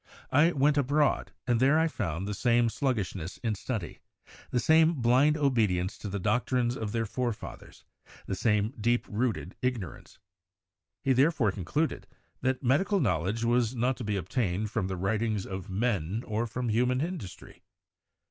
I 0.31 0.51
went 0.53 0.77
abroad 0.79 1.31
and 1.45 1.59
there 1.59 1.77
I 1.77 1.87
found 1.87 2.25
the 2.27 2.33
same 2.33 2.69
sluggishness 2.69 3.37
in 3.43 3.53
study, 3.53 3.99
the 4.49 4.59
same 4.59 4.95
blind 4.95 5.37
obedience 5.37 5.95
to 5.99 6.09
the 6.09 6.17
doctrines 6.17 6.75
of 6.75 6.91
their 6.91 7.05
forefathers, 7.05 7.85
the 8.25 8.33
same 8.33 8.73
deep 8.81 9.05
rooted 9.07 9.55
ignorance." 9.61 10.17
He 11.03 11.13
there 11.13 11.29
fore 11.29 11.51
concluded 11.51 12.07
that 12.41 12.63
medical 12.63 12.99
knowledge 12.99 13.43
was 13.43 13.75
not 13.75 13.95
to 13.97 14.03
be 14.03 14.17
ob 14.17 14.27
tained 14.29 14.69
from 14.71 14.87
the 14.87 14.97
writings 14.97 15.45
of 15.45 15.69
men 15.69 16.23
or 16.25 16.47
from 16.47 16.69
human 16.69 16.99
industry. 16.99 17.61